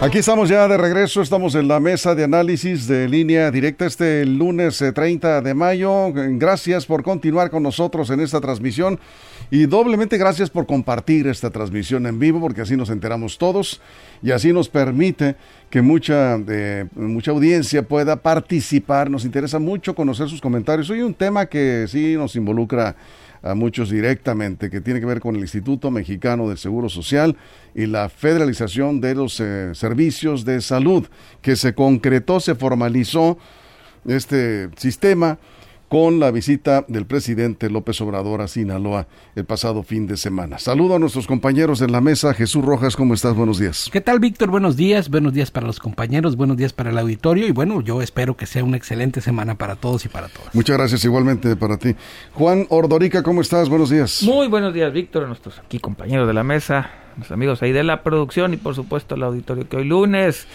[0.00, 4.24] Aquí estamos ya de regreso, estamos en la mesa de análisis de línea directa este
[4.24, 6.12] lunes 30 eh, de mayo.
[6.14, 9.00] Gracias por continuar con nosotros en esta transmisión
[9.50, 13.80] y doblemente gracias por compartir esta transmisión en vivo porque así nos enteramos todos
[14.22, 15.36] y así nos permite
[15.70, 19.10] que mucha, eh, mucha audiencia pueda participar.
[19.10, 20.90] Nos interesa mucho conocer sus comentarios.
[20.90, 22.94] Hoy un tema que sí nos involucra
[23.42, 27.36] a muchos directamente, que tiene que ver con el Instituto Mexicano del Seguro Social
[27.74, 31.06] y la federalización de los eh, servicios de salud,
[31.40, 33.38] que se concretó, se formalizó
[34.06, 35.38] este sistema
[35.88, 40.58] con la visita del presidente López Obrador a Sinaloa el pasado fin de semana.
[40.58, 42.34] Saludo a nuestros compañeros en la mesa.
[42.34, 43.34] Jesús Rojas, ¿cómo estás?
[43.34, 43.88] Buenos días.
[43.90, 44.50] ¿Qué tal, Víctor?
[44.50, 45.08] Buenos días.
[45.08, 48.46] Buenos días para los compañeros, buenos días para el auditorio y bueno, yo espero que
[48.46, 50.54] sea una excelente semana para todos y para todas.
[50.54, 51.94] Muchas gracias igualmente para ti.
[52.34, 53.68] Juan Ordorica, ¿cómo estás?
[53.68, 54.22] Buenos días.
[54.22, 58.02] Muy buenos días, Víctor, nuestros aquí compañeros de la mesa, nuestros amigos ahí de la
[58.02, 60.46] producción y por supuesto el auditorio que hoy lunes,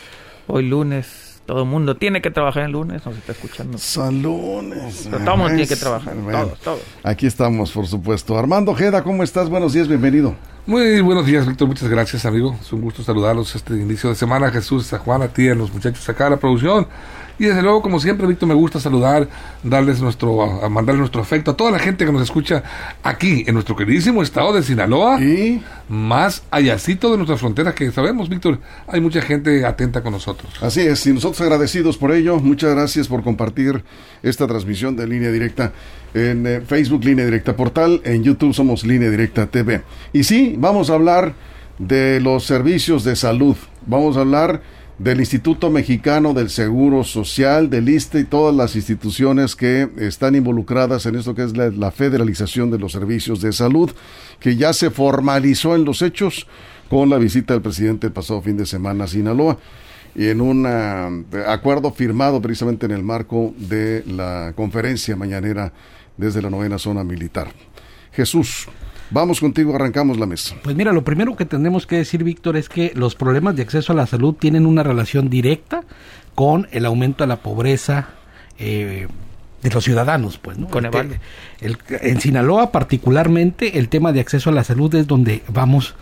[0.47, 3.77] hoy lunes todo el mundo tiene que trabajar el lunes, nos está escuchando.
[3.77, 5.07] Salones.
[5.09, 6.81] Pero todo el mundo tiene que trabajar, todos, todos.
[7.03, 8.37] Aquí estamos, por supuesto.
[8.37, 9.49] Armando Jeda, ¿cómo estás?
[9.49, 10.35] Buenos días, bienvenido.
[10.65, 11.67] Muy buenos días, Víctor.
[11.67, 12.57] Muchas gracias, amigo.
[12.61, 14.49] Es un gusto saludarlos este inicio de semana.
[14.49, 16.87] Jesús, a Juan, a ti, a los muchachos acá de la producción.
[17.37, 19.27] Y desde luego, como siempre, Víctor, me gusta saludar,
[19.61, 22.63] darles nuestro, a mandarles nuestro afecto a toda la gente que nos escucha
[23.03, 25.21] aquí, en nuestro queridísimo estado de Sinaloa.
[25.21, 30.53] Y más allácito de nuestra frontera, que sabemos, Víctor, hay mucha gente atenta con nosotros.
[30.61, 32.37] Así es, y nosotros agradecidos por ello.
[32.37, 33.83] Muchas gracias por compartir
[34.21, 35.73] esta transmisión de línea directa
[36.13, 39.81] en eh, Facebook, línea directa portal, en YouTube somos línea directa TV.
[40.13, 41.33] Y sí, vamos a hablar
[41.79, 43.55] de los servicios de salud.
[43.85, 44.61] Vamos a hablar
[44.99, 51.05] del Instituto Mexicano del Seguro Social, del ISTE y todas las instituciones que están involucradas
[51.05, 53.91] en esto que es la, federalización de los servicios de salud,
[54.39, 56.47] que ya se formalizó en los hechos
[56.89, 59.57] con la visita del presidente pasado fin de semana a Sinaloa
[60.15, 60.67] y en un
[61.47, 65.73] acuerdo firmado precisamente en el marco de la conferencia mañanera
[66.17, 67.51] desde la novena zona militar.
[68.11, 68.67] Jesús,
[69.13, 70.55] Vamos contigo, arrancamos la mesa.
[70.63, 73.93] Pues mira, lo primero que tenemos que decir, Víctor, es que los problemas de acceso
[73.93, 75.83] a la salud tienen una relación directa
[76.33, 78.09] con el aumento de la pobreza
[78.57, 79.07] eh,
[79.61, 80.67] de los ciudadanos, pues, ¿no?
[80.67, 85.93] Con el, en Sinaloa, particularmente, el tema de acceso a la salud es donde vamos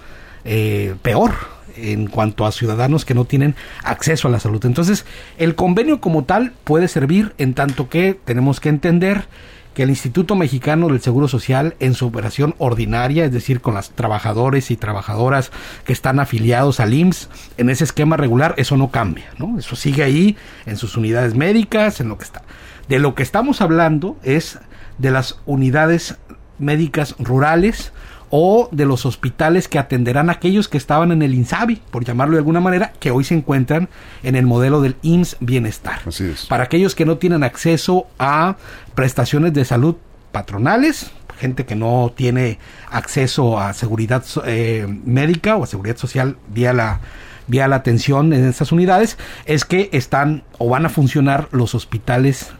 [0.45, 1.33] eh, peor
[1.75, 4.65] en cuanto a ciudadanos que no tienen acceso a la salud.
[4.65, 5.05] Entonces,
[5.37, 9.25] el convenio como tal puede servir en tanto que tenemos que entender
[9.73, 13.91] que el Instituto Mexicano del Seguro Social en su operación ordinaria, es decir, con las
[13.91, 15.51] trabajadores y trabajadoras
[15.85, 19.57] que están afiliados al IMSS, en ese esquema regular, eso no cambia, ¿no?
[19.57, 22.41] Eso sigue ahí en sus unidades médicas, en lo que está.
[22.89, 24.59] De lo que estamos hablando es
[24.97, 26.17] de las unidades
[26.59, 27.93] médicas rurales
[28.31, 32.33] o de los hospitales que atenderán a aquellos que estaban en el INSABI, por llamarlo
[32.33, 33.89] de alguna manera, que hoy se encuentran
[34.23, 35.99] en el modelo del IMSS Bienestar.
[36.07, 36.45] Así es.
[36.47, 38.55] Para aquellos que no tienen acceso a
[38.95, 39.95] prestaciones de salud
[40.31, 42.57] patronales, gente que no tiene
[42.89, 47.01] acceso a seguridad eh, médica o a seguridad social vía la
[47.47, 52.53] vía la atención en estas unidades, es que están o van a funcionar los hospitales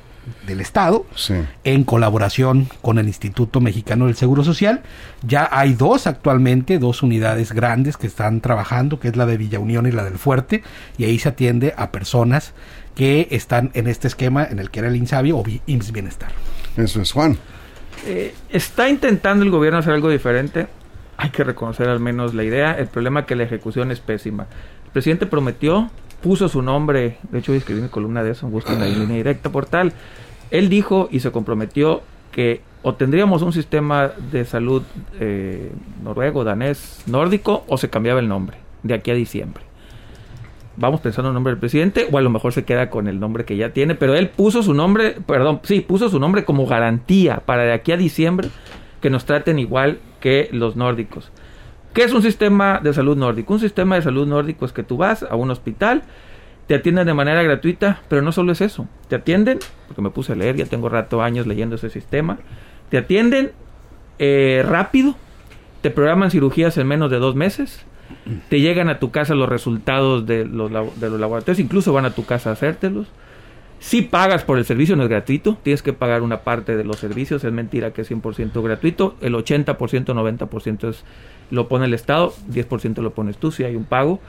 [0.45, 1.05] del Estado
[1.63, 4.81] en colaboración con el Instituto Mexicano del Seguro Social.
[5.23, 9.59] Ya hay dos actualmente, dos unidades grandes que están trabajando, que es la de Villa
[9.59, 10.63] Unión y la del Fuerte,
[10.97, 12.53] y ahí se atiende a personas
[12.95, 16.31] que están en este esquema en el que era el INSABI o IMSS Bienestar.
[16.77, 17.37] Eso es, Juan.
[18.05, 20.67] Eh, está intentando el gobierno hacer algo diferente.
[21.17, 22.73] Hay que reconocer al menos la idea.
[22.73, 24.47] El problema es que la ejecución es pésima.
[24.85, 25.90] El presidente prometió
[26.22, 29.94] puso su nombre, de hecho escribí mi columna de eso, busquen la línea directa portal.
[30.50, 32.02] Él dijo y se comprometió
[32.32, 34.82] que o tendríamos un sistema de salud
[35.20, 35.72] eh,
[36.03, 39.64] noruego, danés, nórdico, o se cambiaba el nombre de aquí a diciembre.
[40.78, 43.20] Vamos pensando en el nombre del presidente, o a lo mejor se queda con el
[43.20, 46.66] nombre que ya tiene, pero él puso su nombre, perdón, sí, puso su nombre como
[46.66, 48.50] garantía para de aquí a diciembre
[49.02, 51.32] que nos traten igual que los nórdicos.
[51.93, 53.53] ¿Qué es un sistema de salud nórdico?
[53.53, 56.03] Un sistema de salud nórdico es que tú vas a un hospital,
[56.67, 58.88] te atienden de manera gratuita, pero no solo es eso.
[59.09, 62.38] Te atienden, porque me puse a leer, ya tengo rato años leyendo ese sistema,
[62.90, 63.52] te atienden
[64.20, 65.16] eh, rápido
[65.82, 67.84] te programan cirugías en menos de dos meses,
[68.49, 72.11] te llegan a tu casa los resultados de los, de los laboratorios, incluso van a
[72.11, 73.08] tu casa a hacértelos.
[73.81, 76.97] Si pagas por el servicio, no es gratuito, tienes que pagar una parte de los
[76.97, 81.03] servicios, es mentira que es 100% gratuito, el 80%, 90% es,
[81.49, 84.19] lo pone el Estado, 10% lo pones tú si hay un pago.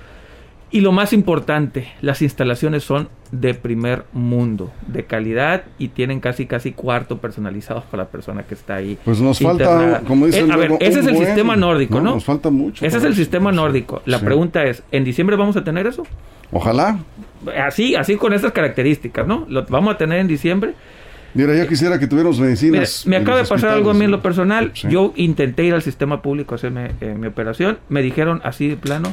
[0.70, 6.46] Y lo más importante, las instalaciones son de primer mundo, de calidad y tienen casi
[6.46, 8.96] casi cuarto personalizados para la persona que está ahí.
[9.04, 12.14] Pues nos falta, como dicen, eh, a ver, ese es el sistema nórdico, ¿no?
[12.14, 12.86] Nos falta mucho.
[12.86, 14.00] Ese es el sistema nórdico.
[14.06, 16.04] La pregunta es, ¿en diciembre vamos a tener eso?
[16.50, 16.98] Ojalá.
[17.58, 19.46] Así, así con estas características, ¿no?
[19.48, 20.74] Lo vamos a tener en diciembre.
[21.34, 23.06] Mira, ya quisiera que tuviéramos medicinas.
[23.06, 24.72] me acaba de pasar algo a mí en lo personal.
[24.74, 27.78] Yo intenté ir al sistema público a hacerme eh, mi operación.
[27.88, 29.12] Me dijeron así de plano,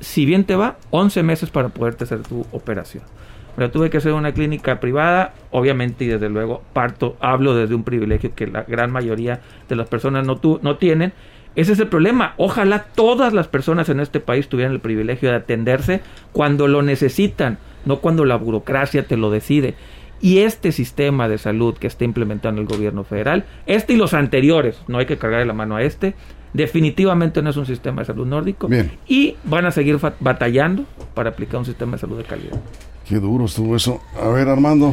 [0.00, 3.04] si bien te va, 11 meses para poderte hacer tu operación.
[3.56, 7.84] Pero tuve que hacer una clínica privada, obviamente, y desde luego parto, hablo desde un
[7.84, 11.14] privilegio que la gran mayoría de las personas no, tu, no tienen.
[11.56, 12.34] Ese es el problema.
[12.36, 17.58] Ojalá todas las personas en este país tuvieran el privilegio de atenderse cuando lo necesitan,
[17.84, 19.74] no cuando la burocracia te lo decide.
[20.20, 24.80] Y este sistema de salud que está implementando el gobierno federal, este y los anteriores,
[24.86, 26.14] no hay que cargar la mano a este,
[26.56, 28.66] Definitivamente no es un sistema de salud nórdico.
[29.06, 32.58] Y van a seguir batallando para aplicar un sistema de salud de calidad.
[33.06, 34.00] Qué duro estuvo eso.
[34.18, 34.90] A ver, Armando.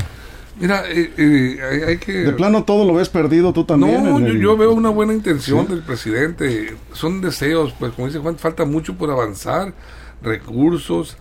[0.60, 2.12] Mira, eh, eh, hay, que...
[2.12, 4.04] De plano todo lo ves perdido tú también.
[4.04, 6.76] No, yo, veo una buena intención del presidente.
[6.94, 9.74] Son deseos, pues como dice Juan, falta mucho por avanzar,
[10.22, 11.18] recursos,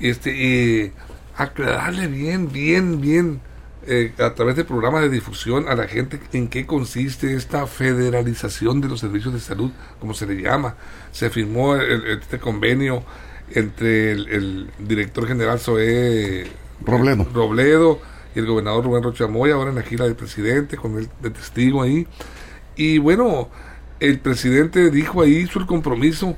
[0.00, 0.92] este, eh,
[1.36, 3.40] aclararle bien, bien, bien
[3.86, 8.80] eh, a través de programas de difusión a la gente en qué consiste esta federalización
[8.80, 9.70] de los servicios de salud,
[10.00, 10.76] como se le llama.
[11.12, 13.04] Se firmó este convenio
[13.50, 16.46] entre el, director general Zoé
[16.84, 17.26] Robledo.
[17.32, 18.00] Robledo
[18.34, 21.30] y el gobernador Rubén Rocha Moya, ahora en la gira del presidente, con el de
[21.30, 22.06] testigo ahí.
[22.76, 23.48] Y bueno,
[24.00, 26.36] el presidente dijo ahí, hizo el compromiso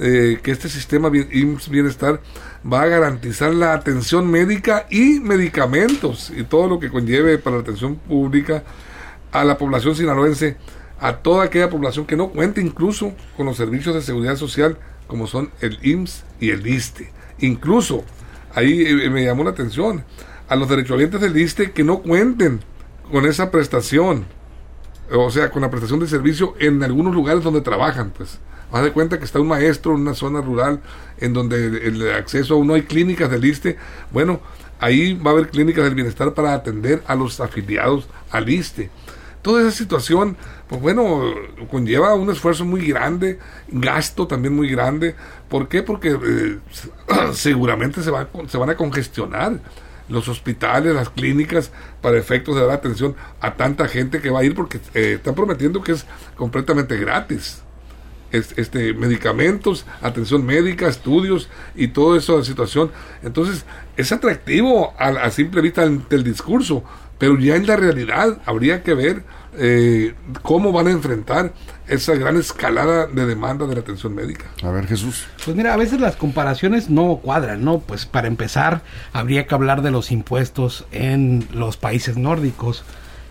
[0.00, 2.20] eh, que este sistema bienestar
[2.70, 7.62] va a garantizar la atención médica y medicamentos y todo lo que conlleve para la
[7.62, 8.64] atención pública
[9.30, 10.56] a la población sinaloense,
[10.98, 15.26] a toda aquella población que no cuente incluso con los servicios de seguridad social como
[15.26, 17.12] son el IMSS y el ISTE.
[17.38, 18.04] Incluso,
[18.54, 20.04] ahí eh, me llamó la atención,
[20.48, 22.60] a los derechohabientes del ISTE que no cuenten
[23.10, 24.26] con esa prestación,
[25.12, 28.38] o sea, con la prestación de servicio en algunos lugares donde trabajan, pues
[28.74, 30.80] Haz de cuenta que está un maestro en una zona rural
[31.18, 33.76] en donde el, acceso a no hay clínicas del ISTE.
[34.10, 34.40] Bueno,
[34.80, 38.90] ahí va a haber clínicas del bienestar para atender a los afiliados al ISTE.
[39.42, 40.36] Toda esa situación,
[40.66, 41.22] pues bueno,
[41.70, 43.38] conlleva un esfuerzo muy grande,
[43.68, 45.14] gasto también muy grande.
[45.48, 45.84] ¿Por qué?
[45.84, 46.58] Porque eh,
[47.32, 49.60] seguramente se, va, se van a congestionar
[50.08, 51.70] los hospitales, las clínicas,
[52.00, 55.34] para efectos de dar atención a tanta gente que va a ir, porque eh, están
[55.34, 56.06] prometiendo que es
[56.36, 57.64] completamente gratis
[58.56, 62.90] este, medicamentos, atención médica, estudios y toda esa situación.
[63.22, 63.64] Entonces,
[63.96, 66.82] es atractivo a, simple vista del discurso,
[67.18, 69.22] pero ya en la realidad habría que ver
[69.56, 71.52] eh, cómo van a enfrentar
[71.86, 74.46] esa gran escalada de demanda de la atención médica.
[74.62, 75.26] A ver, Jesús.
[75.44, 77.80] Pues mira, a veces las comparaciones no cuadran, ¿no?
[77.80, 78.82] Pues para empezar,
[79.12, 82.84] habría que hablar de los impuestos en los países nórdicos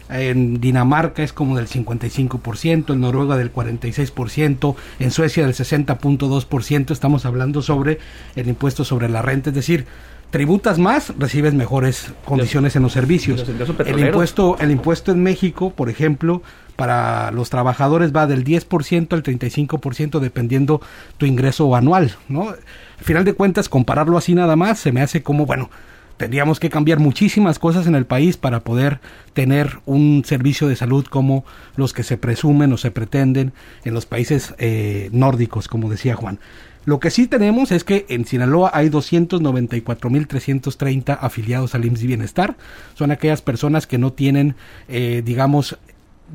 [0.09, 7.25] en Dinamarca es como del 55%, en Noruega del 46%, en Suecia del 60.2%, estamos
[7.25, 7.99] hablando sobre
[8.35, 9.85] el impuesto sobre la renta, es decir,
[10.33, 13.45] tributas más, recibes mejores condiciones en los servicios.
[13.85, 16.41] El impuesto, el impuesto en México, por ejemplo,
[16.75, 20.81] para los trabajadores va del 10% al 35% dependiendo
[21.17, 22.49] tu ingreso anual, ¿no?
[22.49, 22.57] Al
[23.05, 25.69] final de cuentas, compararlo así nada más se me hace como, bueno,
[26.17, 29.01] tendríamos que cambiar muchísimas cosas en el país para poder
[29.33, 34.07] tener un servicio de salud como los que se presumen o se pretenden en los
[34.07, 36.39] países eh, nórdicos, como decía Juan.
[36.85, 42.57] Lo que sí tenemos es que en Sinaloa hay 294.330 afiliados al IMSS Bienestar.
[42.93, 44.57] Son aquellas personas que no tienen,
[44.89, 45.77] eh, digamos,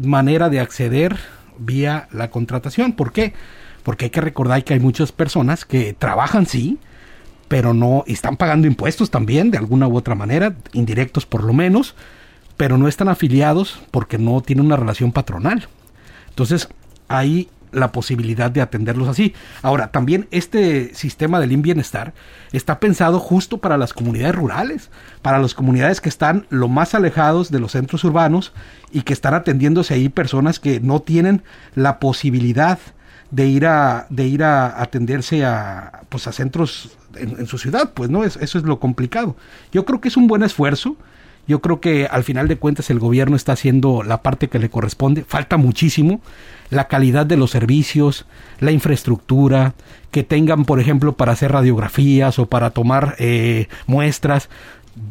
[0.00, 1.19] manera de acceder
[1.59, 2.93] vía la contratación.
[2.93, 3.35] ¿Por qué?
[3.83, 6.78] Porque hay que recordar que hay muchas personas que trabajan, sí,
[7.49, 11.95] pero no están pagando impuestos también de alguna u otra manera, indirectos por lo menos,
[12.57, 15.69] pero no están afiliados porque no tienen una relación patronal.
[16.31, 16.69] Entonces,
[17.09, 19.34] hay la posibilidad de atenderlos así.
[19.62, 22.14] Ahora, también este sistema del bienestar
[22.52, 24.90] está pensado justo para las comunidades rurales,
[25.22, 28.52] para las comunidades que están lo más alejados de los centros urbanos
[28.92, 31.42] y que están atendiéndose ahí personas que no tienen
[31.75, 32.78] la posibilidad
[33.30, 38.10] de ir a de ir a atenderse a pues a centros en, su ciudad, pues
[38.10, 39.37] no, es, eso es lo complicado.
[39.72, 40.96] Yo creo que es un buen esfuerzo.
[41.49, 44.69] Yo creo que al final de cuentas el gobierno está haciendo la parte que le
[44.69, 45.25] corresponde.
[45.26, 46.21] Falta muchísimo.
[46.69, 48.26] La calidad de los servicios,
[48.61, 49.73] la infraestructura,
[50.11, 54.50] que tengan, por ejemplo, para hacer radiografías o para tomar eh, muestras.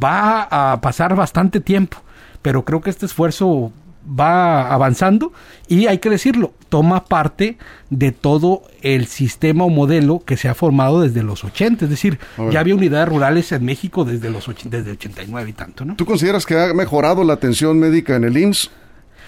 [0.03, 1.97] Va a pasar bastante tiempo,
[2.43, 3.71] pero creo que este esfuerzo
[4.07, 5.33] va avanzando
[5.67, 7.57] y hay que decirlo, toma parte
[7.89, 12.19] de todo el sistema o modelo que se ha formado desde los 80, es decir,
[12.51, 15.95] ya había unidades rurales en México desde los desde 89 y tanto, ¿no?
[15.95, 18.71] ¿Tú consideras que ha mejorado la atención médica en el IMSS?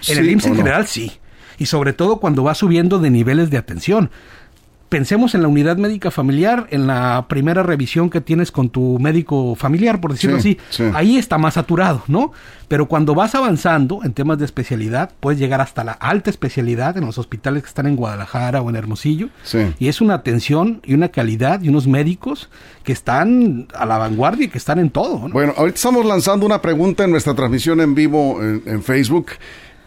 [0.08, 1.12] En el IMSS en general sí,
[1.58, 4.10] y sobre todo cuando va subiendo de niveles de atención
[4.90, 9.54] pensemos en la unidad médica familiar, en la primera revisión que tienes con tu médico
[9.54, 10.58] familiar, por decirlo así,
[10.94, 12.32] ahí está más saturado, ¿no?
[12.66, 17.06] Pero cuando vas avanzando en temas de especialidad, puedes llegar hasta la alta especialidad en
[17.06, 19.28] los hospitales que están en Guadalajara o en Hermosillo,
[19.78, 22.50] y es una atención y una calidad y unos médicos
[22.82, 25.28] que están a la vanguardia y que están en todo.
[25.28, 25.32] ¿no?
[25.32, 29.26] Bueno, ahorita estamos lanzando una pregunta en nuestra transmisión en vivo en Facebook.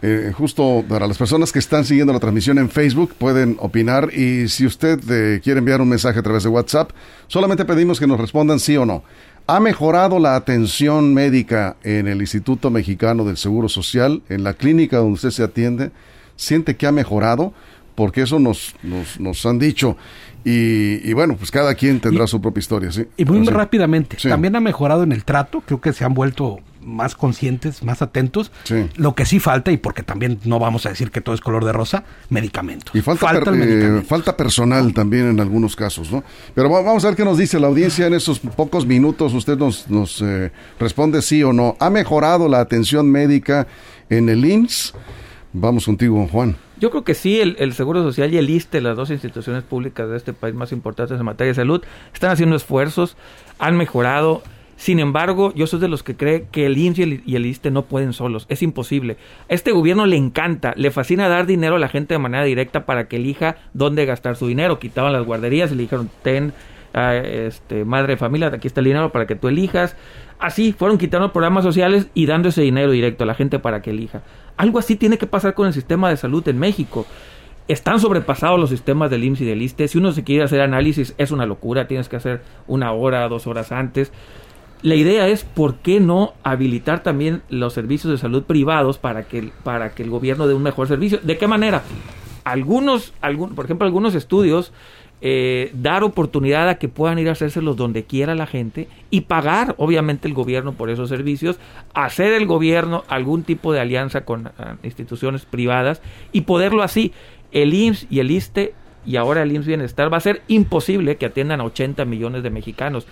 [0.06, 4.48] Eh, justo para las personas que están siguiendo la transmisión en Facebook pueden opinar y
[4.48, 6.90] si usted eh, quiere enviar un mensaje a través de WhatsApp,
[7.26, 9.02] solamente pedimos que nos respondan sí o no.
[9.46, 14.98] ¿Ha mejorado la atención médica en el Instituto Mexicano del Seguro Social, en la clínica
[14.98, 15.90] donde usted se atiende?
[16.36, 17.54] ¿Siente que ha mejorado?
[17.94, 19.96] Porque eso nos, nos, nos han dicho.
[20.44, 23.06] Y, bueno, pues cada quien tendrá su propia historia, ¿sí?
[23.16, 27.14] Y muy rápidamente, también ha mejorado en el trato, creo que se han vuelto más
[27.14, 28.52] conscientes, más atentos.
[28.96, 31.64] Lo que sí falta, y porque también no vamos a decir que todo es color
[31.64, 32.94] de rosa, medicamentos.
[32.94, 36.22] Y falta, eh, falta personal también en algunos casos, ¿no?
[36.54, 39.32] Pero vamos a ver qué nos dice la audiencia en esos pocos minutos.
[39.32, 41.76] Usted nos, nos eh, responde sí o no.
[41.80, 43.66] ¿Ha mejorado la atención médica
[44.10, 44.94] en el IMSS?
[45.54, 46.56] Vamos contigo, Juan.
[46.78, 50.16] Yo creo que sí, el, Seguro Social y el ISTE, las dos instituciones públicas de
[50.16, 53.16] este país más importantes en materia de salud, están haciendo esfuerzos,
[53.58, 54.42] han mejorado.
[54.76, 57.84] Sin embargo, yo soy de los que cree que el INSS y el, ISTE no
[57.84, 58.46] pueden solos.
[58.48, 59.16] Es imposible.
[59.48, 62.84] A este gobierno le encanta, le fascina dar dinero a la gente de manera directa
[62.86, 64.80] para que elija dónde gastar su dinero.
[64.80, 66.52] Quitaban las guarderías y le dijeron, ten,
[66.94, 69.96] ah, este, madre de familia, aquí está el dinero para que tú elijas.
[70.38, 73.90] Así fueron quitando programas sociales y dando ese dinero directo a la gente para que
[73.90, 74.22] elija.
[74.56, 77.06] Algo así tiene que pasar con el sistema de salud en México
[77.68, 79.88] están sobrepasados los sistemas del IMSS y del ISTE.
[79.88, 81.86] Si uno se quiere hacer análisis, es una locura.
[81.86, 84.12] Tienes que hacer una hora, dos horas antes.
[84.82, 89.50] La idea es por qué no habilitar también los servicios de salud privados para que,
[89.62, 91.20] para que el gobierno dé un mejor servicio.
[91.22, 91.82] ¿De qué manera?
[92.44, 94.72] Algunos, algún, por ejemplo, algunos estudios
[95.26, 99.74] eh, dar oportunidad a que puedan ir a hacérselos donde quiera la gente y pagar,
[99.78, 101.58] obviamente, el gobierno por esos servicios,
[101.94, 107.12] hacer el gobierno algún tipo de alianza con ah, instituciones privadas y poderlo así.
[107.52, 108.74] El IMSS y el ISTE
[109.06, 112.50] y ahora el IMSS Bienestar va a ser imposible que atiendan a 80 millones de
[112.50, 113.06] mexicanos.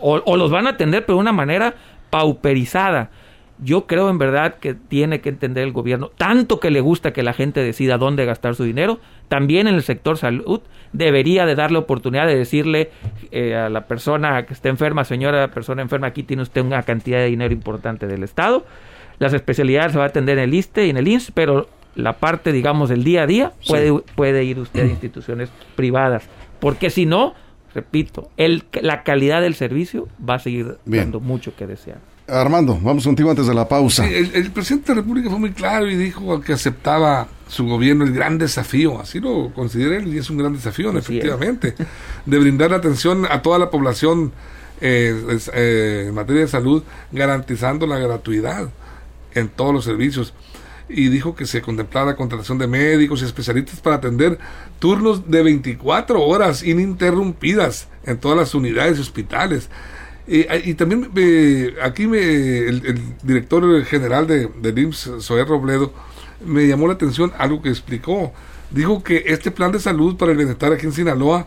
[0.00, 1.76] O, los van a atender, pero de una manera
[2.10, 3.10] pauperizada.
[3.62, 7.22] Yo creo en verdad que tiene que entender el gobierno, tanto que le gusta que
[7.22, 10.60] la gente decida dónde gastar su dinero, también en el sector salud
[10.92, 12.90] debería de darle oportunidad de decirle
[13.30, 17.18] eh, a la persona que esté enferma, señora persona enferma, aquí tiene usted una cantidad
[17.18, 18.66] de dinero importante del Estado.
[19.18, 22.14] Las especialidades se va a atender en el ISTE y en el INSS, pero la
[22.14, 26.28] parte, digamos, del día a día, puede, puede ir usted a instituciones privadas.
[26.58, 27.34] Porque si no,
[27.74, 31.98] repito, el, la calidad del servicio va a seguir dando mucho que desear.
[32.26, 34.08] Armando, vamos contigo antes de la pausa.
[34.08, 38.12] el, presidente de la República fue muy claro y dijo que aceptaba su gobierno el
[38.12, 41.74] gran desafío, así lo considera él y es un gran desafío, efectivamente,
[42.24, 44.32] de brindar atención a toda la población
[44.80, 48.70] eh, eh, en materia de salud, garantizando la gratuidad
[49.34, 50.32] en todos los servicios
[50.88, 54.38] y dijo que se contemplara contratación de médicos y especialistas para atender
[54.78, 59.68] turnos de 24 horas ininterrumpidas en todas las unidades y hospitales.
[60.26, 65.92] Y también eh, aquí me, el, director general de, del IMSS, Zoé Robledo,
[66.44, 68.32] me llamó la atención algo que explicó.
[68.70, 71.46] Dijo que este plan de salud para el bienestar aquí en Sinaloa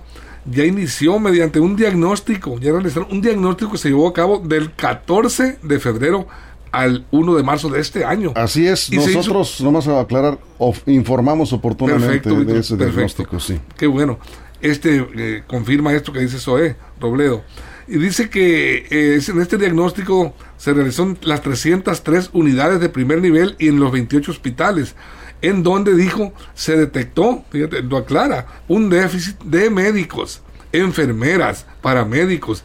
[0.50, 4.74] ya inició mediante un diagnóstico, ya realizaron un diagnóstico que se llevó a cabo del
[4.74, 6.28] 14 de febrero
[6.72, 8.32] al 1 de marzo de este año.
[8.36, 10.40] Así es, nosotros, nomás a aclarar,
[10.86, 13.60] informamos oportunamente de ese diagnóstico, sí.
[13.78, 14.20] Qué bueno.
[14.62, 17.44] Este eh, confirma esto que dice Zoé Robledo.
[17.88, 23.56] Y dice que eh, en este diagnóstico se realizó las 303 unidades de primer nivel
[23.60, 24.96] y en los 28 hospitales,
[25.42, 30.42] en donde dijo se detectó, fíjate, lo aclara, un déficit de médicos,
[30.74, 32.64] enfermeras, paramédicos,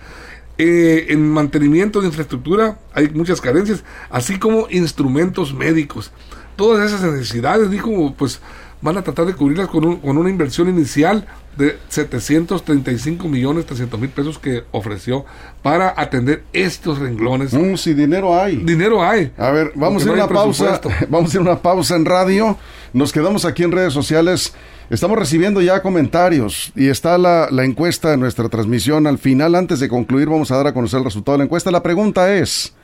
[0.58, 6.12] eh, en mantenimiento de infraestructura hay muchas carencias, así como instrumentos médicos.
[6.56, 8.40] Todas esas necesidades, dijo, pues
[8.82, 11.26] van a tratar de cubrirlas con, una inversión inicial
[11.56, 15.24] de 735 millones 300 mil pesos que ofreció
[15.62, 17.52] para atender estos renglones.
[17.52, 18.56] Mm, si dinero hay.
[18.56, 19.32] Dinero hay.
[19.36, 20.80] A ver, vamos a ir a una pausa.
[21.08, 22.56] Vamos a hacer una pausa en radio.
[22.92, 24.54] Nos quedamos aquí en redes sociales.
[24.90, 29.06] Estamos recibiendo ya comentarios y está la, la encuesta de nuestra transmisión.
[29.06, 31.70] Al final, antes de concluir, vamos a dar a conocer el resultado de la encuesta.
[31.70, 32.74] La pregunta es,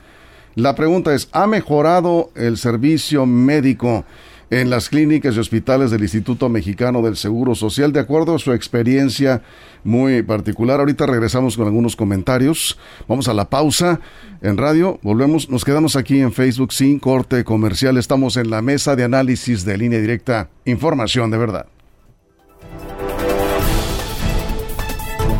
[0.55, 4.05] la pregunta es, ¿ha mejorado el servicio médico
[4.49, 8.53] en las clínicas y hospitales del Instituto Mexicano del Seguro Social de acuerdo a su
[8.53, 9.41] experiencia
[9.83, 10.79] muy particular?
[10.79, 12.77] Ahorita regresamos con algunos comentarios.
[13.07, 13.99] Vamos a la pausa
[14.41, 14.99] en radio.
[15.01, 15.49] Volvemos.
[15.49, 17.97] Nos quedamos aquí en Facebook sin corte comercial.
[17.97, 20.49] Estamos en la mesa de análisis de línea directa.
[20.65, 21.65] Información de verdad.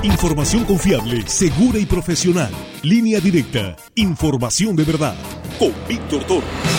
[0.01, 2.51] Información confiable, segura y profesional.
[2.83, 3.75] Línea directa.
[3.95, 5.15] Información de verdad.
[5.59, 6.78] Con Víctor Toro.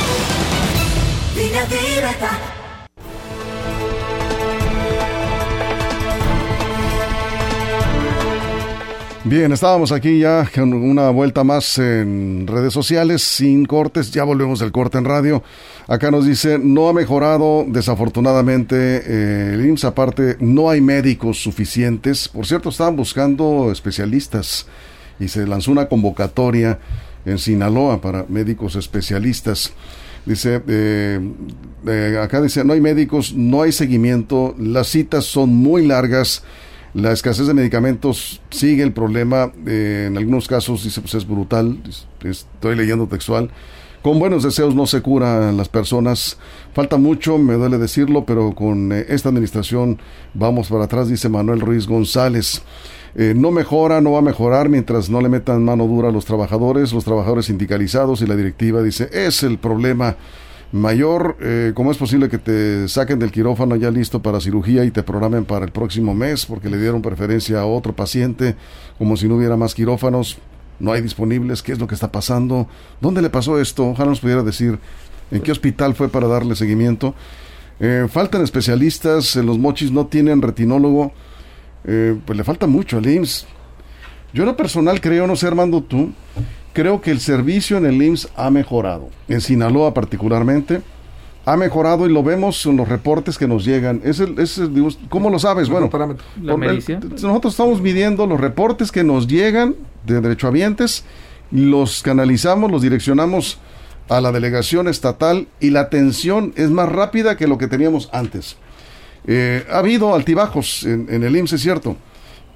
[9.24, 14.58] Bien, estábamos aquí ya con una vuelta más en redes sociales, sin cortes, ya volvemos
[14.58, 15.42] del corte en radio.
[15.86, 22.28] Acá nos dice, no ha mejorado desafortunadamente eh, el IMSS, aparte no hay médicos suficientes.
[22.28, 24.66] Por cierto, estaban buscando especialistas
[25.20, 26.80] y se lanzó una convocatoria
[27.24, 29.72] en Sinaloa para médicos especialistas.
[30.30, 31.20] Dice, eh,
[31.86, 36.44] eh, acá dice, no hay médicos, no hay seguimiento, las citas son muy largas
[36.94, 41.78] la escasez de medicamentos sigue el problema, eh, en algunos casos dice pues es brutal,
[42.24, 43.50] estoy leyendo textual.
[44.02, 46.38] Con buenos deseos no se curan las personas.
[46.72, 49.98] Falta mucho, me duele decirlo, pero con eh, esta administración
[50.32, 52.62] vamos para atrás, dice Manuel Ruiz González.
[53.14, 56.24] Eh, no mejora, no va a mejorar mientras no le metan mano dura a los
[56.24, 60.16] trabajadores, los trabajadores sindicalizados y la directiva dice, es el problema
[60.72, 64.92] mayor, eh, ¿cómo es posible que te saquen del quirófano ya listo para cirugía y
[64.92, 68.54] te programen para el próximo mes porque le dieron preferencia a otro paciente,
[68.98, 70.38] como si no hubiera más quirófanos?
[70.78, 72.68] No hay disponibles, ¿qué es lo que está pasando?
[73.00, 73.88] ¿Dónde le pasó esto?
[73.88, 74.78] Ojalá nos pudiera decir
[75.30, 77.14] en qué hospital fue para darle seguimiento.
[77.80, 81.12] Eh, faltan especialistas, en los mochis no tienen retinólogo,
[81.84, 83.46] eh, pues le falta mucho al IMSS.
[84.32, 86.12] Yo en lo personal creo, no sé Armando tú,
[86.72, 89.08] creo que el servicio en el IMSS ha mejorado.
[89.28, 90.82] En Sinaloa particularmente
[91.44, 94.00] ha mejorado y lo vemos en los reportes que nos llegan.
[94.04, 94.60] Es el, es
[95.08, 95.68] ¿Cómo lo sabes?
[95.68, 95.90] Bueno,
[97.22, 99.74] nosotros estamos midiendo los reportes que nos llegan
[100.06, 101.04] de derechohabientes,
[101.50, 103.58] los canalizamos, los direccionamos
[104.08, 108.56] a la delegación estatal y la atención es más rápida que lo que teníamos antes.
[109.26, 111.96] Eh, ha habido altibajos en, en el IMSS, es cierto,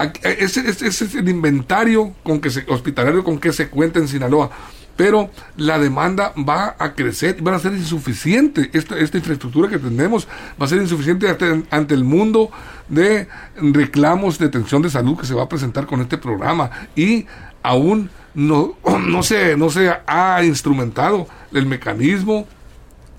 [0.01, 4.51] Eh, ese, es el inventario con que se, hospitalario con que se cuenta en Sinaloa.
[4.97, 8.69] Pero la demanda va a crecer, va a ser insuficiente.
[8.73, 10.27] Esta, esta infraestructura que tenemos
[10.61, 12.51] va a ser insuficiente ante, ante, el mundo
[12.89, 16.69] de reclamos de atención de salud que se va a presentar con este programa.
[16.97, 17.27] Y
[17.63, 18.75] aún no,
[19.07, 22.45] no, se, no se ha instrumentado el mecanismo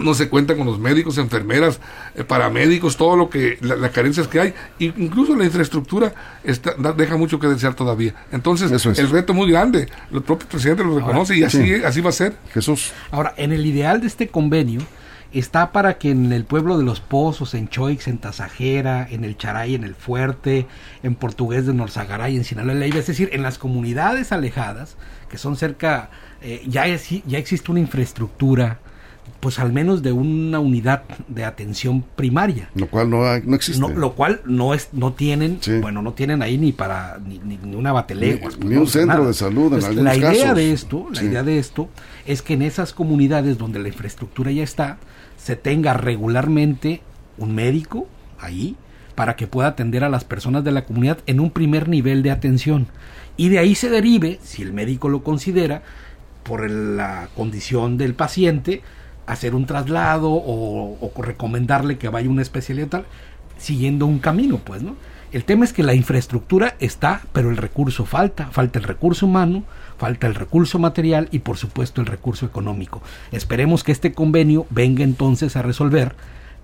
[0.03, 1.81] no se cuenta con los médicos, enfermeras,
[2.15, 7.39] eh, paramédicos, todo lo que, las carencias que hay, incluso la infraestructura está, deja mucho
[7.39, 8.15] que desear todavía.
[8.33, 12.11] Entonces, el reto es muy grande, el propio presidente lo reconoce y así, así va
[12.11, 12.37] a ser.
[12.53, 12.93] Jesús.
[13.11, 14.81] Ahora, en el ideal de este convenio,
[15.33, 19.37] está para que en el pueblo de los Pozos, en Choix, en Tasajera, en el
[19.37, 20.67] Charay, en el Fuerte,
[21.03, 24.97] en Portugués de Norzagaray, en Sinaloa, es decir, en las comunidades alejadas,
[25.31, 26.11] que son cerca,
[26.43, 28.81] eh, ya, ya existe una infraestructura
[29.43, 32.71] pues al menos de una unidad de atención primaria.
[32.77, 33.93] Lo cual no, no existe.
[33.93, 37.91] lo cual no es, no tienen, bueno, no tienen ahí ni para ni, ni, una
[37.91, 38.59] bateleguas.
[38.61, 41.89] Ni, un centro de salud en La idea de esto, la idea de esto
[42.25, 44.99] es que en esas comunidades donde la infraestructura ya está,
[45.37, 47.03] se tenga regularmente
[47.37, 48.07] un médico
[48.39, 48.77] ahí
[49.17, 52.31] para que pueda atender a las personas de la comunidad en un primer nivel de
[52.31, 52.87] atención.
[53.37, 55.83] Y de ahí se derive, si el médico lo considera,
[56.45, 58.83] por la condición del paciente,
[59.33, 63.05] hacer un traslado o, recomendarle que vaya a una especialidad
[63.59, 64.97] siguiendo un camino, pues, ¿no?
[65.33, 69.65] El tema es que la infraestructura está, pero el recurso falta, falta el recurso humano,
[69.97, 73.03] falta el recurso material y por supuesto el recurso económico.
[73.31, 76.15] Esperemos que este convenio venga entonces a resolver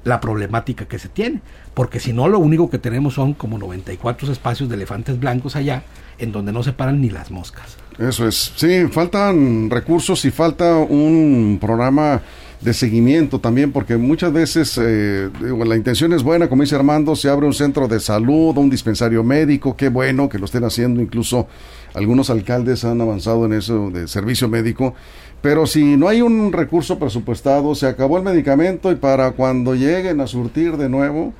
[0.05, 1.41] la problemática que se tiene,
[1.75, 5.83] porque si no lo único que tenemos son como 94 espacios de elefantes blancos allá,
[6.19, 7.77] en donde no se paran ni las moscas.
[7.99, 12.23] Eso es, sí, faltan recursos y falta un programa
[12.61, 17.29] de seguimiento también, porque muchas veces eh, la intención es buena, como dice Armando, se
[17.29, 21.47] abre un centro de salud, un dispensario médico, qué bueno que lo estén haciendo, incluso
[21.95, 24.95] algunos alcaldes han avanzado en eso de servicio médico,
[25.40, 30.20] pero si no hay un recurso presupuestado, se acabó el medicamento y para cuando lleguen
[30.20, 31.33] a surtir de nuevo,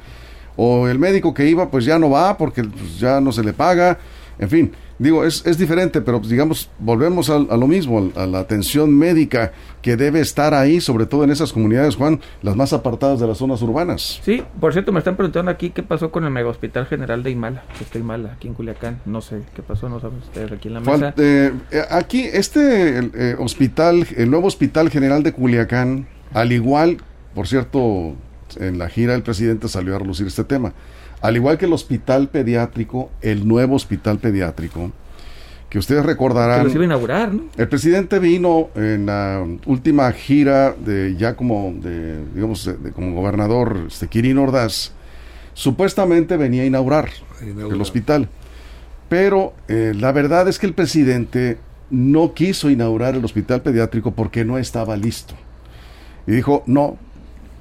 [0.56, 3.52] o el médico que iba pues ya no va porque pues, ya no se le
[3.52, 3.98] paga,
[4.38, 8.38] en fin, digo, es, es diferente, pero pues, digamos, volvemos a, lo mismo, a, la
[8.38, 13.18] atención médica que debe estar ahí, sobre todo en esas comunidades, Juan, las más apartadas
[13.18, 14.20] de las zonas urbanas.
[14.22, 17.31] Sí, por cierto, me están preguntando aquí qué pasó con el Mega Hospital General de
[17.31, 19.01] Imala, que está Imala, aquí en Culiacán.
[19.07, 21.14] No sé qué pasó, no saben ustedes aquí en la mesa.
[21.16, 26.98] Eh, eh, aquí, este eh, hospital, el nuevo Hospital General de Culiacán, al igual,
[27.35, 28.14] por cierto,
[28.57, 30.72] en la gira el presidente salió a relucir este tema
[31.20, 34.92] al igual que el hospital pediátrico, el nuevo hospital pediátrico,
[35.68, 36.66] que ustedes recordarán.
[36.66, 37.44] Que iba a inaugurar, ¿no?
[37.57, 44.09] El presidente vino en la última gira de ya como de, digamos, como gobernador, este,
[44.09, 44.92] Kirin Ordaz,
[45.54, 48.28] supuestamente venía a inaugurar, el hospital.
[49.09, 51.59] Pero eh, la verdad es que el presidente
[51.90, 55.35] no quiso inaugurar el hospital pediátrico porque no estaba listo.
[56.26, 56.96] Y dijo, no,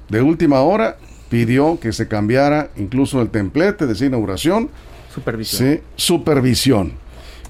[0.08, 0.96] de última hora
[1.28, 4.70] pidió que se cambiara incluso el templete de esa inauguración.
[5.14, 5.72] Supervisión.
[5.72, 6.92] Sí, supervisión.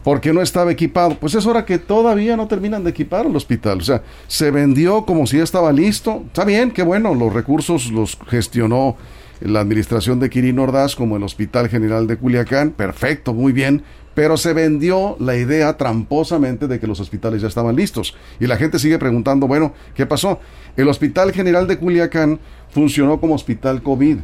[0.05, 1.17] Porque no estaba equipado.
[1.19, 3.79] Pues es hora que todavía no terminan de equipar el hospital.
[3.79, 6.23] O sea, se vendió como si ya estaba listo.
[6.27, 8.97] Está bien, qué bueno, los recursos los gestionó
[9.41, 12.71] la administración de Quirino Ordaz como el Hospital General de Culiacán.
[12.71, 13.83] Perfecto, muy bien
[14.19, 18.17] pero se vendió la idea tramposamente de que los hospitales ya estaban listos.
[18.41, 20.41] Y la gente sigue preguntando, bueno, ¿qué pasó?
[20.77, 24.17] El Hospital General de Culiacán funcionó como hospital COVID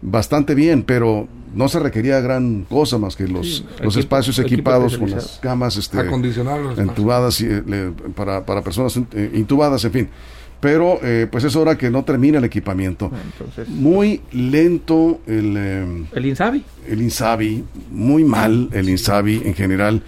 [0.00, 5.10] bastante bien, pero no se requería gran cosa más que los, los espacios equipados con
[5.10, 5.98] las camas este,
[6.78, 10.08] entubadas y, eh, para, para personas eh, intubadas, en fin
[10.62, 13.10] pero eh, pues es hora que no termine el equipamiento.
[13.66, 15.56] muy lento el...
[15.58, 16.64] Eh, el INSABI.
[16.86, 20.02] El INSABI, muy mal el INSABI en general.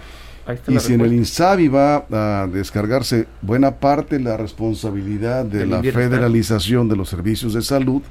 [0.69, 6.87] Y si en el INSABI va a descargarse buena parte la responsabilidad de la federalización
[6.87, 8.01] de los servicios de salud,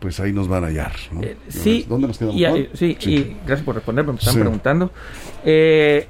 [0.00, 0.92] pues ahí nos van a hallar.
[1.22, 2.36] Eh, sí, ¿Dónde nos quedamos?
[2.72, 4.90] sí, y gracias por responderme, me están preguntando.
[5.44, 6.08] Eh,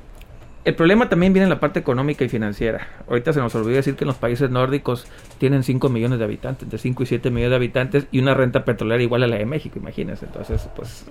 [0.66, 2.88] el problema también viene en la parte económica y financiera.
[3.09, 5.07] Ahorita se nos olvidó decir que en los países nórdicos
[5.38, 8.64] tienen 5 millones de habitantes, de 5 y 7 millones de habitantes y una renta
[8.64, 10.26] petrolera igual a la de México, imagínense.
[10.26, 11.07] Entonces, pues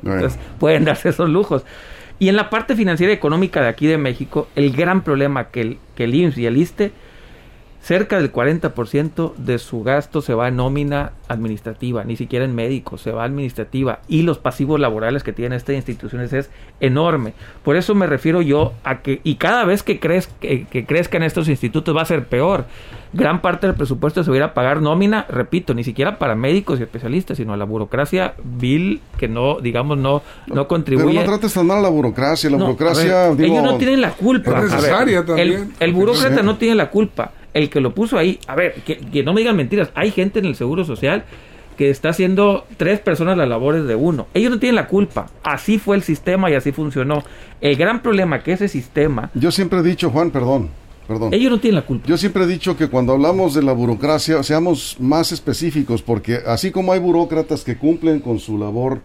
[0.60, 1.64] pueden darse esos lujos.
[2.20, 5.62] Y en la parte financiera y económica de aquí de México, el gran problema que
[5.62, 6.92] el, que el IMSS y el ISTE
[7.86, 13.02] cerca del 40% de su gasto se va a nómina administrativa, ni siquiera en médicos,
[13.02, 17.36] se va a administrativa y los pasivos laborales que tienen estas instituciones es enorme.
[17.64, 21.22] Por eso me refiero yo a que, y cada vez que, crez, que, que crezcan
[21.22, 22.66] estos institutos va a ser peor.
[23.14, 26.34] Gran parte del presupuesto se va a ir a pagar nómina, repito, ni siquiera para
[26.34, 31.20] médicos y especialistas, sino a la burocracia vil que no, digamos, no, no contribuye.
[31.20, 33.28] Pero no trates tan mal a la burocracia, la burocracia...
[33.28, 34.64] ellos no tienen la culpa.
[35.38, 39.24] El, el burócrata no tiene la culpa el que lo puso ahí, a ver, que,
[39.24, 41.24] no me digan mentiras, hay gente en el Seguro Social
[41.78, 44.28] que está haciendo tres personas las labores de uno.
[44.34, 45.28] Ellos no tienen la culpa.
[45.42, 47.24] Así fue el sistema y así funcionó.
[47.62, 49.32] El gran problema que ese sistema...
[49.34, 50.70] Yo siempre he dicho, Juan, perdón,
[51.08, 51.34] perdón.
[51.34, 52.08] Ellos no tienen la culpa.
[52.08, 56.72] Yo siempre he dicho que cuando hablamos de la burocracia, seamos más específicos, porque así
[56.72, 59.02] como hay burócratas que cumplen con su labor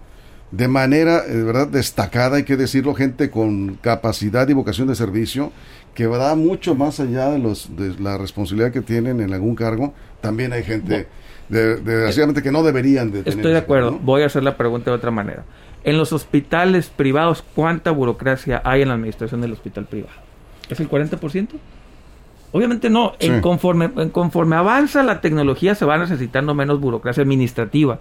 [0.50, 5.52] de manera, de verdad, destacada, hay que decirlo, gente con capacidad y vocación de servicio,
[6.00, 9.92] que va mucho más allá de, los, de la responsabilidad que tienen en algún cargo,
[10.22, 11.08] también hay gente,
[11.50, 13.98] de, desgraciadamente, que no deberían de tener Estoy de acuerdo, ¿no?
[13.98, 15.44] voy a hacer la pregunta de otra manera.
[15.84, 20.14] En los hospitales privados, ¿cuánta burocracia hay en la administración del hospital privado?
[20.70, 21.48] ¿Es el 40%?
[22.52, 23.12] Obviamente no.
[23.18, 27.98] En conforme, en conforme avanza la tecnología se va necesitando menos burocracia administrativa.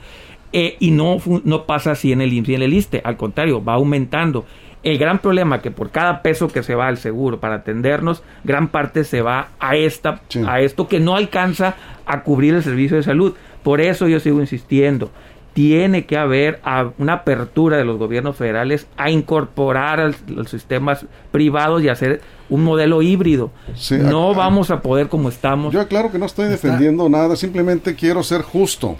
[0.53, 3.01] Eh, y no, no pasa así en el IMSS y en el ISTE.
[3.03, 4.45] Al contrario, va aumentando.
[4.81, 8.69] El gran problema que por cada peso que se va al seguro para atendernos, gran
[8.69, 13.03] parte se va a esta, a esto que no alcanza a cubrir el servicio de
[13.03, 13.35] salud.
[13.63, 15.11] Por eso yo sigo insistiendo
[15.53, 16.61] tiene que haber
[16.97, 22.63] una apertura de los gobiernos federales a incorporar a los sistemas privados y hacer un
[22.63, 23.51] modelo híbrido.
[23.91, 25.73] no vamos a poder como estamos.
[25.73, 28.97] Yo claro que no estoy defendiendo nada, simplemente quiero ser justo.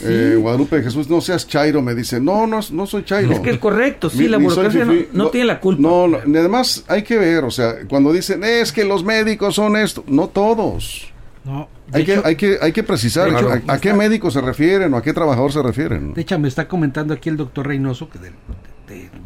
[0.00, 2.20] Eh, Guadalupe Jesús, no seas Chairo, me dice.
[2.20, 3.32] No, no, no soy Chairo.
[3.32, 5.82] Es que es correcto, sí, la burocracia no, tiene la culpa.
[5.82, 10.04] No, además hay que ver, o sea, cuando dicen, es que los médicos son esto,
[10.06, 11.08] no todos.
[11.44, 13.28] No, hay, que, hay, que, hay que precisar
[13.66, 16.14] a, qué médico se refieren o a qué trabajador se refieren.
[16.14, 18.18] De hecho, me está comentando aquí el doctor Reynoso, que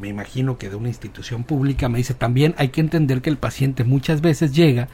[0.01, 3.37] me imagino que de una institución pública, me dice también hay que entender que el
[3.37, 4.89] paciente muchas veces llega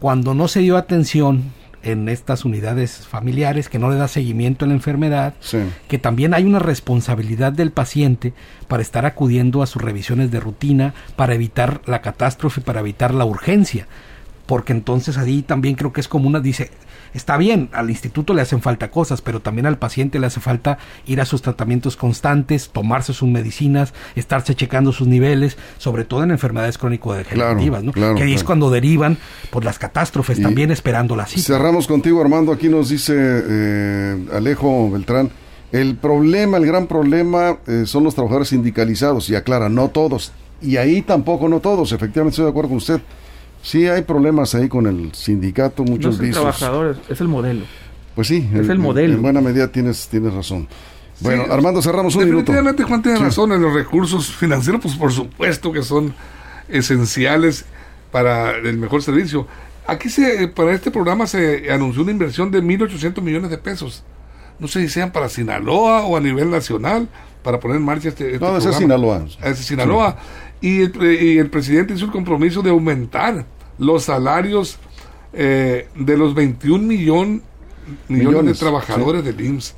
[0.00, 1.52] cuando no se dio atención
[1.82, 5.34] en estas unidades familiares, que no le da seguimiento a la enfermedad,
[5.88, 8.32] que también hay una responsabilidad del paciente
[8.66, 13.24] para estar acudiendo a sus revisiones de rutina, para evitar la catástrofe, para evitar la
[13.24, 13.86] urgencia
[14.48, 16.70] porque entonces ahí también creo que es como una, dice,
[17.12, 20.78] está bien, al instituto le hacen falta cosas, pero también al paciente le hace falta
[21.04, 26.30] ir a sus tratamientos constantes, tomarse sus medicinas, estarse checando sus niveles, sobre todo en
[26.30, 27.92] enfermedades crónico-degenerativas, ¿no?
[27.92, 29.18] que ahí es cuando derivan
[29.50, 31.42] por las catástrofes, también esperando la cita.
[31.42, 35.30] Cerramos contigo, Armando, aquí nos dice eh, Alejo Beltrán,
[35.72, 40.32] el problema, el gran problema eh, son los trabajadores sindicalizados, y aclara, no todos,
[40.62, 43.02] y ahí tampoco no todos, efectivamente estoy de acuerdo con usted
[43.62, 47.64] Sí, hay problemas ahí con el sindicato, muchos no trabajadores, es el modelo.
[48.14, 49.14] Pues sí, es el, modelo.
[49.14, 50.68] En buena medida tienes, tienes razón.
[51.20, 52.52] Bueno, Armando, cerramos un minuto.
[52.52, 56.14] Definitivamente Juan tiene razón en los recursos financieros, pues por supuesto que son
[56.68, 57.64] esenciales
[58.10, 59.46] para el mejor servicio.
[59.86, 64.04] Aquí se, para este programa se anunció una inversión de 1.800 millones de pesos.
[64.58, 67.08] No sé si sean para Sinaloa o a nivel nacional,
[67.42, 68.70] para poner en marcha este, este no, programa.
[68.70, 69.26] es Sinaloa.
[69.42, 70.16] Es Sinaloa.
[70.60, 73.46] Y el, presidente hizo el compromiso de aumentar
[73.78, 74.78] los salarios
[75.32, 77.42] eh, de los 21 millón,
[78.08, 79.76] millones, de trabajadores del IMSS,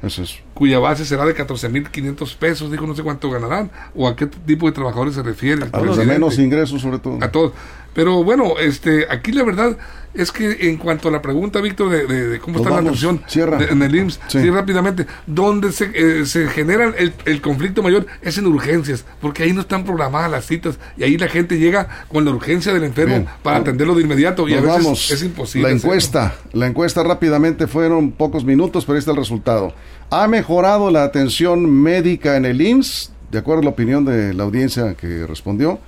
[0.61, 4.67] cuya base será de 14.500 pesos, dijo no sé cuánto ganarán, o a qué tipo
[4.67, 5.65] de trabajadores se refiere.
[5.73, 7.17] A los de menos ingresos sobre todo.
[7.23, 7.53] A todos.
[7.95, 9.79] Pero bueno, este, aquí la verdad
[10.13, 13.95] es que en cuanto a la pregunta, Víctor, de, cómo está la atención en el
[13.95, 14.51] IMSS, sí.
[14.51, 19.63] rápidamente, donde se, eh, se genera el, conflicto mayor es en urgencias, porque ahí no
[19.63, 23.57] están programadas las citas y ahí la gente llega con la urgencia del enfermo para
[23.57, 25.69] atenderlo de inmediato y a veces es imposible.
[25.71, 29.73] La encuesta, la encuesta rápidamente fueron pocos minutos, pero ahí está el resultado.
[30.13, 33.13] ¿Ha mejorado la atención médica en el IMSS?
[33.31, 35.79] De acuerdo a la opinión de la audiencia que respondió,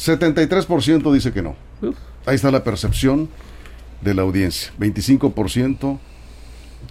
[0.00, 1.54] 73% dice que no.
[2.26, 3.28] Ahí está la percepción
[4.00, 4.72] de la audiencia.
[4.80, 5.98] 25%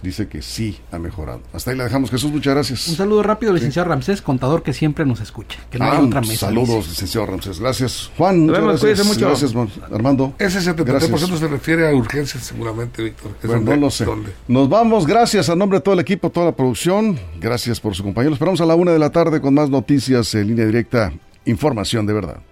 [0.02, 1.40] dice que sí ha mejorado.
[1.52, 2.10] Hasta ahí la dejamos.
[2.10, 2.88] Jesús, muchas gracias.
[2.88, 5.60] Un saludo rápido, licenciado Ramsés, contador que siempre nos escucha.
[5.70, 6.46] Que no hay ah, otra mesa.
[6.46, 7.60] Saludos, licenciado Ramsés.
[7.60, 8.10] Gracias.
[8.16, 9.06] Juan, muchas gracias.
[9.06, 9.26] Mucho.
[9.26, 9.54] Gracias,
[9.92, 10.34] Armando.
[10.38, 13.32] Ese 73% se refiere a urgencias, seguramente, Víctor.
[13.44, 14.06] Bueno, no lo sé.
[14.48, 15.06] Nos vamos.
[15.06, 17.18] Gracias a nombre de todo el equipo, toda la producción.
[17.40, 18.30] Gracias por su compañía.
[18.30, 21.12] Nos esperamos a la una de la tarde con más noticias en línea directa.
[21.44, 22.51] Información de verdad.